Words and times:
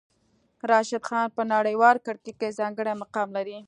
راشد 0.69 1.03
خان 1.07 1.25
په 1.35 1.41
نړیوال 1.53 1.97
کرکټ 2.05 2.35
کې 2.39 2.55
ځانګړی 2.59 2.93
مقام 3.01 3.27
لري. 3.37 3.57